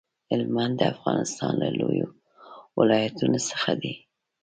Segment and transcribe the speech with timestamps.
[0.29, 2.09] هلمند د افغانستان له لويو
[2.77, 3.93] ولايتونو څخه دی.